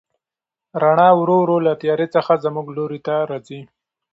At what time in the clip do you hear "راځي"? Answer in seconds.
3.29-3.61